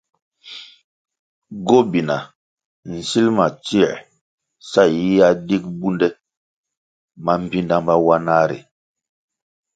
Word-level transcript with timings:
Gobina 1.67 2.17
nsilʼ 2.93 3.31
ma 3.37 3.45
tsioē 3.63 3.91
sa 4.69 4.81
yiyia 4.95 5.27
dig 5.47 5.63
bundè 5.79 6.07
mambpinda 7.25 7.77
mawanah 7.87 8.43
ri. 8.49 8.59